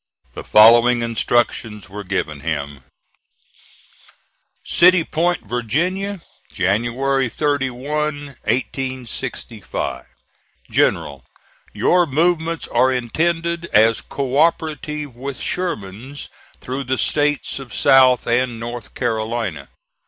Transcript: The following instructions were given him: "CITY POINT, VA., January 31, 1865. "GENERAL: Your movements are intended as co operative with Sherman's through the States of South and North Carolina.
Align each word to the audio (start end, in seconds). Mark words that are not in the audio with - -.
The 0.33 0.43
following 0.43 1.03
instructions 1.03 1.87
were 1.87 2.03
given 2.03 2.39
him: 2.39 2.79
"CITY 4.63 5.03
POINT, 5.03 5.41
VA., 5.45 6.19
January 6.51 7.29
31, 7.29 8.25
1865. 8.25 10.05
"GENERAL: 10.71 11.23
Your 11.71 12.07
movements 12.07 12.67
are 12.69 12.91
intended 12.91 13.65
as 13.65 14.01
co 14.01 14.39
operative 14.39 15.15
with 15.15 15.39
Sherman's 15.39 16.29
through 16.59 16.85
the 16.85 16.97
States 16.97 17.59
of 17.59 17.71
South 17.71 18.25
and 18.25 18.59
North 18.59 18.95
Carolina. 18.95 19.69